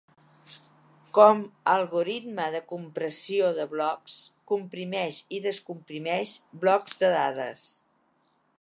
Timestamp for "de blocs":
3.59-4.15